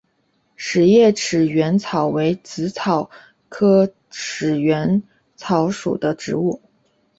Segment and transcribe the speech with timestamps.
[0.57, 3.11] 匙叶齿缘草为紫草
[3.49, 5.03] 科齿缘
[5.35, 6.59] 草属的植物。